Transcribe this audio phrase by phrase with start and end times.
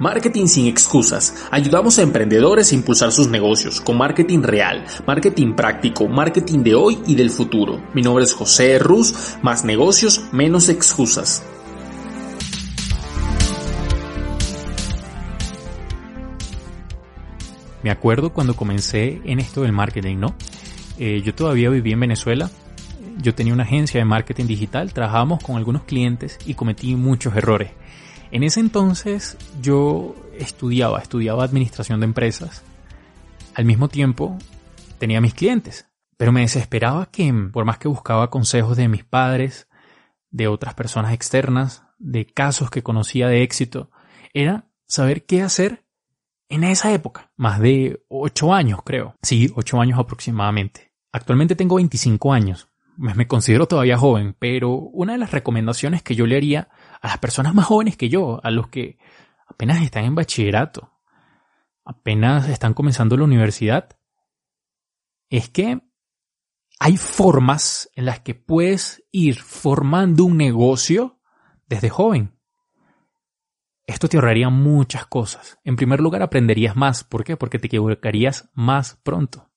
[0.00, 1.46] Marketing sin excusas.
[1.52, 6.98] Ayudamos a emprendedores a impulsar sus negocios con marketing real, marketing práctico, marketing de hoy
[7.06, 7.80] y del futuro.
[7.94, 11.44] Mi nombre es José Ruz, más negocios, menos excusas.
[17.84, 20.34] Me acuerdo cuando comencé en esto del marketing, ¿no?
[20.98, 22.50] Eh, yo todavía viví en Venezuela.
[23.18, 27.70] Yo tenía una agencia de marketing digital, trabajábamos con algunos clientes y cometí muchos errores.
[28.34, 32.64] En ese entonces yo estudiaba, estudiaba administración de empresas.
[33.54, 34.36] Al mismo tiempo
[34.98, 35.86] tenía mis clientes,
[36.16, 39.68] pero me desesperaba que, por más que buscaba consejos de mis padres,
[40.32, 43.92] de otras personas externas, de casos que conocía de éxito,
[44.32, 45.86] era saber qué hacer
[46.48, 47.30] en esa época.
[47.36, 49.14] Más de ocho años, creo.
[49.22, 50.90] Sí, ocho años aproximadamente.
[51.12, 52.68] Actualmente tengo 25 años.
[52.96, 56.68] Me considero todavía joven, pero una de las recomendaciones que yo le haría
[57.04, 58.96] a las personas más jóvenes que yo, a los que
[59.46, 60.90] apenas están en bachillerato,
[61.84, 63.98] apenas están comenzando la universidad,
[65.28, 65.82] es que
[66.80, 71.20] hay formas en las que puedes ir formando un negocio
[71.66, 72.40] desde joven.
[73.86, 75.58] Esto te ahorraría muchas cosas.
[75.62, 77.04] En primer lugar, aprenderías más.
[77.04, 77.36] ¿Por qué?
[77.36, 79.50] Porque te equivocarías más pronto.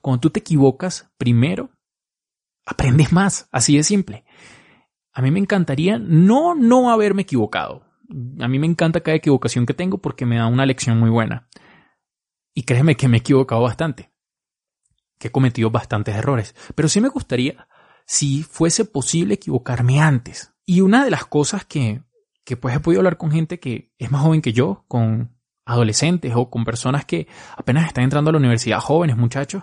[0.00, 1.70] Cuando tú te equivocas primero,
[2.66, 3.48] aprendes más.
[3.52, 4.24] Así de simple.
[5.14, 7.86] A mí me encantaría no no haberme equivocado.
[8.40, 11.48] A mí me encanta cada equivocación que tengo porque me da una lección muy buena.
[12.52, 14.12] Y créeme que me he equivocado bastante.
[15.18, 16.54] Que he cometido bastantes errores.
[16.74, 17.68] Pero sí me gustaría
[18.06, 20.52] si fuese posible equivocarme antes.
[20.66, 22.02] Y una de las cosas que,
[22.44, 26.32] que pues he podido hablar con gente que es más joven que yo, con adolescentes
[26.34, 29.62] o con personas que apenas están entrando a la universidad, jóvenes muchachos,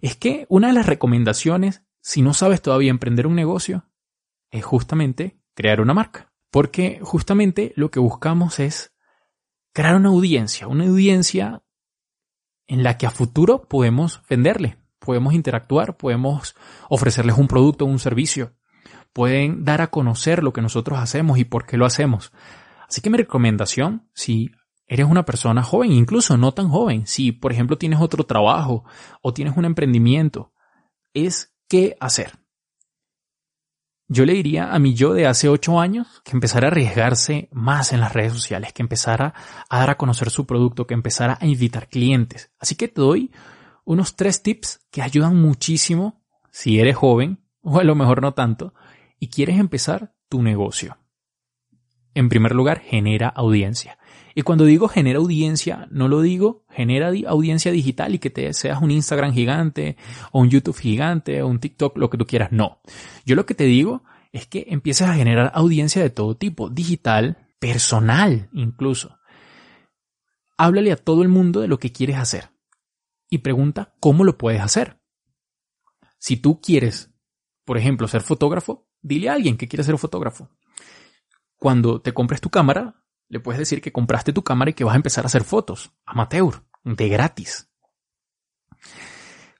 [0.00, 3.89] es que una de las recomendaciones, si no sabes todavía emprender un negocio,
[4.50, 6.32] es justamente crear una marca.
[6.50, 8.92] Porque justamente lo que buscamos es
[9.72, 11.62] crear una audiencia, una audiencia
[12.66, 16.56] en la que a futuro podemos venderle, podemos interactuar, podemos
[16.88, 18.52] ofrecerles un producto o un servicio,
[19.12, 22.32] pueden dar a conocer lo que nosotros hacemos y por qué lo hacemos.
[22.88, 24.50] Así que mi recomendación, si
[24.86, 28.84] eres una persona joven, incluso no tan joven, si por ejemplo tienes otro trabajo
[29.22, 30.52] o tienes un emprendimiento,
[31.14, 32.39] es qué hacer.
[34.12, 37.92] Yo le diría a mi yo de hace ocho años que empezara a arriesgarse más
[37.92, 39.34] en las redes sociales, que empezara
[39.68, 42.50] a dar a conocer su producto, que empezara a invitar clientes.
[42.58, 43.30] Así que te doy
[43.84, 48.74] unos tres tips que ayudan muchísimo si eres joven, o a lo mejor no tanto,
[49.20, 50.98] y quieres empezar tu negocio.
[52.12, 53.96] En primer lugar, genera audiencia.
[54.34, 58.80] Y cuando digo genera audiencia, no lo digo genera audiencia digital y que te seas
[58.80, 59.96] un Instagram gigante
[60.32, 62.52] o un YouTube gigante o un TikTok, lo que tú quieras.
[62.52, 62.80] No.
[63.26, 64.02] Yo lo que te digo
[64.32, 69.18] es que empieces a generar audiencia de todo tipo, digital, personal incluso.
[70.56, 72.50] Háblale a todo el mundo de lo que quieres hacer
[73.28, 75.00] y pregunta cómo lo puedes hacer.
[76.18, 77.14] Si tú quieres,
[77.64, 80.50] por ejemplo, ser fotógrafo, dile a alguien que quiere ser fotógrafo.
[81.56, 84.92] Cuando te compres tu cámara, le puedes decir que compraste tu cámara y que vas
[84.92, 87.70] a empezar a hacer fotos, amateur, de gratis.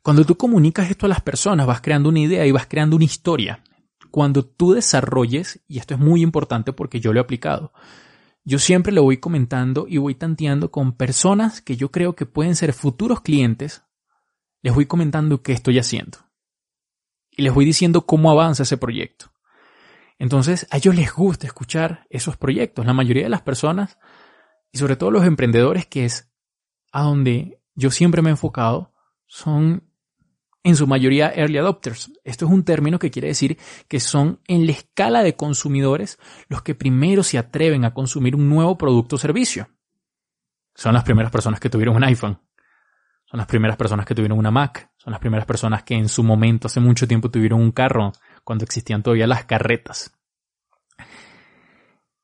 [0.02, 3.04] Cuando tú comunicas esto a las personas, vas creando una idea y vas creando una
[3.04, 3.62] historia.
[4.10, 7.72] Cuando tú desarrolles, y esto es muy importante porque yo lo he aplicado,
[8.44, 12.56] yo siempre lo voy comentando y voy tanteando con personas que yo creo que pueden
[12.56, 13.84] ser futuros clientes,
[14.62, 16.18] les voy comentando qué estoy haciendo.
[17.30, 19.29] Y les voy diciendo cómo avanza ese proyecto.
[20.20, 22.84] Entonces, a ellos les gusta escuchar esos proyectos.
[22.84, 23.98] La mayoría de las personas,
[24.70, 26.30] y sobre todo los emprendedores, que es
[26.92, 28.92] a donde yo siempre me he enfocado,
[29.26, 29.82] son
[30.62, 32.12] en su mayoría early adopters.
[32.22, 33.56] Esto es un término que quiere decir
[33.88, 36.18] que son en la escala de consumidores
[36.48, 39.70] los que primero se atreven a consumir un nuevo producto o servicio.
[40.74, 42.38] Son las primeras personas que tuvieron un iPhone.
[43.24, 44.90] Son las primeras personas que tuvieron una Mac.
[44.98, 48.12] Son las primeras personas que en su momento, hace mucho tiempo, tuvieron un carro
[48.44, 50.12] cuando existían todavía las carretas.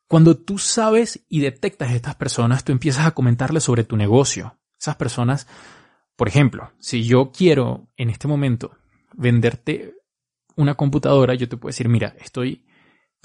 [0.09, 4.57] Cuando tú sabes y detectas a estas personas, tú empiezas a comentarles sobre tu negocio.
[4.81, 5.49] Esas personas,
[6.15, 8.77] por ejemplo, si yo quiero en este momento
[9.15, 9.95] venderte
[10.55, 12.65] una computadora, yo te puedo decir, mira, estoy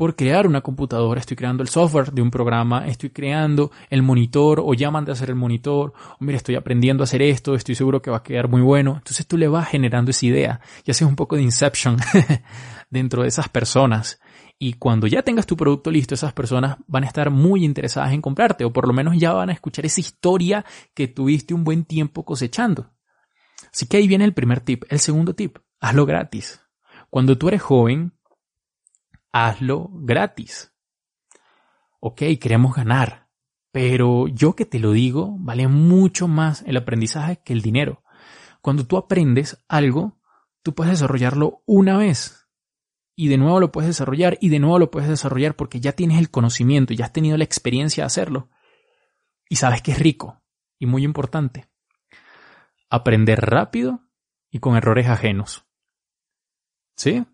[0.01, 4.59] por crear una computadora, estoy creando el software de un programa, estoy creando el monitor
[4.59, 8.01] o ya a hacer el monitor, o mira, estoy aprendiendo a hacer esto, estoy seguro
[8.01, 8.95] que va a quedar muy bueno.
[8.97, 11.97] Entonces tú le vas generando esa idea y haces un poco de inception
[12.89, 14.19] dentro de esas personas.
[14.57, 18.23] Y cuando ya tengas tu producto listo, esas personas van a estar muy interesadas en
[18.23, 20.65] comprarte o por lo menos ya van a escuchar esa historia
[20.95, 22.89] que tuviste un buen tiempo cosechando.
[23.71, 24.83] Así que ahí viene el primer tip.
[24.89, 26.59] El segundo tip, hazlo gratis.
[27.11, 28.13] Cuando tú eres joven,
[29.31, 30.73] hazlo gratis.
[31.99, 33.29] Ok, queremos ganar,
[33.71, 38.03] pero yo que te lo digo, vale mucho más el aprendizaje que el dinero.
[38.61, 40.19] Cuando tú aprendes algo,
[40.63, 42.47] tú puedes desarrollarlo una vez
[43.15, 46.17] y de nuevo lo puedes desarrollar y de nuevo lo puedes desarrollar porque ya tienes
[46.17, 48.49] el conocimiento, ya has tenido la experiencia de hacerlo
[49.47, 50.41] y sabes que es rico
[50.79, 51.69] y muy importante.
[52.89, 54.01] Aprender rápido
[54.49, 55.65] y con errores ajenos.
[56.95, 57.25] ¿Sí?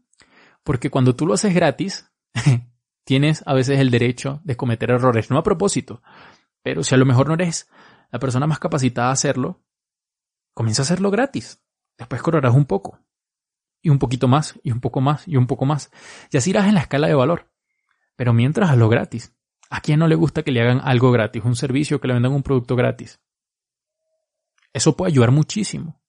[0.68, 2.12] Porque cuando tú lo haces gratis,
[3.06, 6.02] tienes a veces el derecho de cometer errores, no a propósito.
[6.62, 7.70] Pero si a lo mejor no eres
[8.12, 9.64] la persona más capacitada a hacerlo,
[10.54, 11.64] comienza a hacerlo gratis.
[11.98, 13.00] Después cobrarás un poco.
[13.82, 15.90] Y un poquito más, y un poco más, y un poco más.
[16.32, 17.50] Y así irás en la escala de valor.
[18.18, 19.34] Pero mientras hazlo gratis.
[19.70, 21.46] ¿A quién no le gusta que le hagan algo gratis?
[21.46, 23.22] Un servicio, que le vendan un producto gratis.
[24.74, 26.04] Eso puede ayudar muchísimo.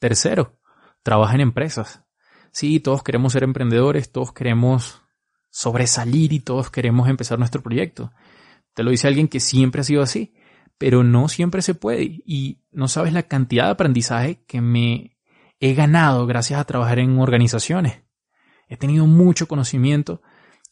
[0.00, 0.58] Tercero,
[1.04, 2.07] trabaja en empresas.
[2.58, 5.00] Sí, todos queremos ser emprendedores, todos queremos
[5.48, 8.10] sobresalir y todos queremos empezar nuestro proyecto.
[8.74, 10.34] Te lo dice alguien que siempre ha sido así,
[10.76, 15.16] pero no siempre se puede y no sabes la cantidad de aprendizaje que me
[15.60, 18.02] he ganado gracias a trabajar en organizaciones.
[18.66, 20.20] He tenido mucho conocimiento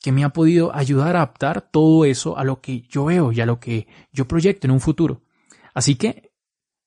[0.03, 3.41] que me ha podido ayudar a adaptar todo eso a lo que yo veo y
[3.41, 5.23] a lo que yo proyecto en un futuro.
[5.73, 6.33] Así que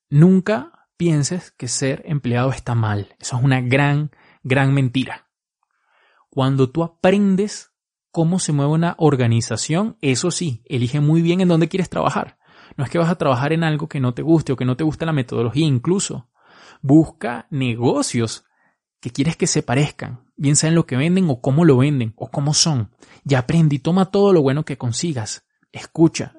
[0.10, 3.16] nunca pienses que ser empleado está mal.
[3.18, 4.12] Eso es una gran
[4.50, 5.30] gran mentira.
[6.30, 7.72] Cuando tú aprendes
[8.12, 12.38] cómo se mueve una organización, eso sí, elige muy bien en dónde quieres trabajar.
[12.76, 14.76] No es que vas a trabajar en algo que no te guste o que no
[14.76, 16.30] te guste la metodología, incluso.
[16.82, 18.44] Busca negocios
[19.00, 22.14] que quieres que se parezcan, bien sea en lo que venden o cómo lo venden
[22.18, 22.92] o cómo son.
[23.24, 25.46] Y aprende y toma todo lo bueno que consigas.
[25.72, 26.34] Escucha.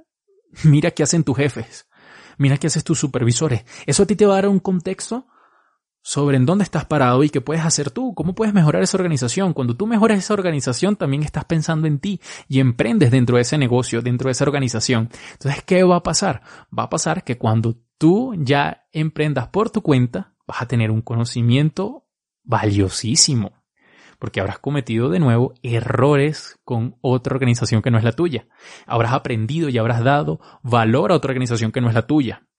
[0.65, 1.89] Mira qué hacen tus jefes.
[2.39, 3.65] Mira qué hacen tus supervisores.
[3.87, 5.27] Eso a ti te va a dar un contexto
[6.11, 9.53] sobre en dónde estás parado y qué puedes hacer tú, cómo puedes mejorar esa organización.
[9.53, 13.57] Cuando tú mejoras esa organización, también estás pensando en ti y emprendes dentro de ese
[13.59, 15.09] negocio, dentro de esa organización.
[15.35, 16.43] Entonces, ¿qué va a pasar?
[16.77, 21.01] Va a pasar que cuando tú ya emprendas por tu cuenta, vas a tener un
[21.01, 22.09] conocimiento
[22.43, 23.63] valiosísimo,
[24.19, 28.49] porque habrás cometido de nuevo errores con otra organización que no es la tuya.
[28.85, 32.50] Habrás aprendido y habrás dado valor a otra organización que no es la tuya.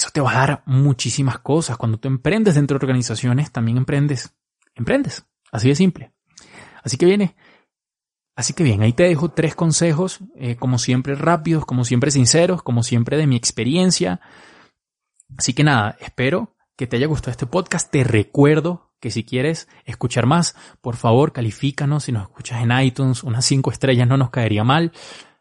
[0.00, 1.76] Eso te va a dar muchísimas cosas.
[1.76, 4.34] Cuando tú emprendes dentro de organizaciones, también emprendes.
[4.74, 5.26] Emprendes.
[5.52, 6.14] Así de simple.
[6.82, 7.36] Así que viene.
[8.34, 12.62] Así que bien, ahí te dejo tres consejos, eh, como siempre rápidos, como siempre sinceros,
[12.62, 14.22] como siempre de mi experiencia.
[15.36, 17.90] Así que nada, espero que te haya gustado este podcast.
[17.90, 22.04] Te recuerdo que si quieres escuchar más, por favor, califícanos.
[22.04, 24.92] Si nos escuchas en iTunes, unas cinco estrellas no nos caería mal.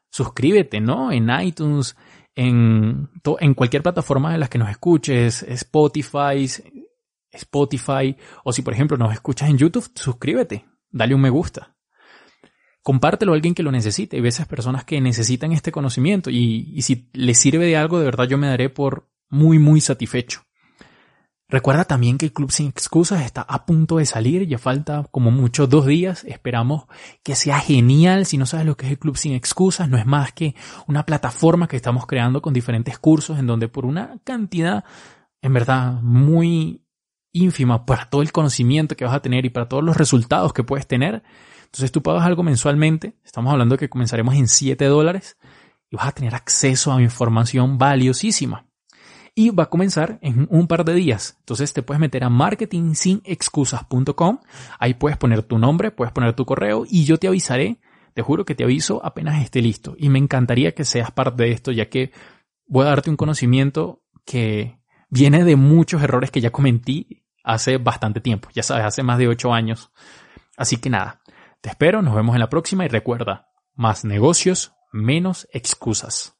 [0.09, 1.13] Suscríbete, ¿no?
[1.13, 1.95] En iTunes,
[2.39, 3.09] en,
[3.41, 6.47] en cualquier plataforma de las que nos escuches, Spotify,
[7.31, 8.15] Spotify,
[8.45, 11.75] o si por ejemplo nos escuchas en YouTube, suscríbete, dale un me gusta.
[12.81, 14.15] Compártelo a alguien que lo necesite.
[14.15, 18.05] Hay veces personas que necesitan este conocimiento y, y si les sirve de algo, de
[18.05, 20.43] verdad yo me daré por muy, muy satisfecho.
[21.51, 25.31] Recuerda también que el Club Sin Excusas está a punto de salir, ya falta como
[25.31, 26.83] mucho dos días, esperamos
[27.23, 30.05] que sea genial, si no sabes lo que es el Club Sin Excusas, no es
[30.05, 30.53] más que
[30.85, 34.83] una plataforma que estamos creando con diferentes cursos en donde por una cantidad,
[35.41, 36.83] en verdad, muy
[37.31, 40.63] ínfima para todo el conocimiento que vas a tener y para todos los resultados que
[40.63, 41.23] puedes tener,
[41.63, 45.35] entonces tú pagas algo mensualmente, estamos hablando de que comenzaremos en 7 dólares
[45.89, 48.68] y vas a tener acceso a información valiosísima
[49.39, 51.37] y va a comenzar en un par de días.
[51.39, 54.39] Entonces te puedes meter a marketingsinexcusas.com,
[54.79, 57.79] ahí puedes poner tu nombre, puedes poner tu correo y yo te avisaré,
[58.13, 59.95] te juro que te aviso apenas esté listo.
[59.97, 62.11] Y me encantaría que seas parte de esto, ya que
[62.67, 64.77] voy a darte un conocimiento que
[65.09, 69.29] viene de muchos errores que ya cometí hace bastante tiempo, ya sabes, hace más de
[69.29, 69.93] ocho años.
[70.57, 71.21] Así que nada,
[71.61, 76.38] te espero, nos vemos en la próxima y recuerda, más negocios, menos excusas.